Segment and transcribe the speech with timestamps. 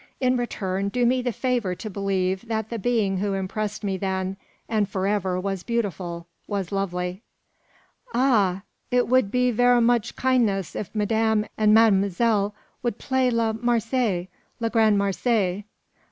[0.19, 4.35] In return, do me the favour to believe, that the being who impressed me then
[4.67, 7.21] and for ever was beautiful, was lovely.
[8.11, 8.63] "Ah!
[8.89, 14.27] it wod be ver moch kindness if madame and ma'm'selle wod play la Marseillaise,
[14.59, 15.65] la grande Marseillaise.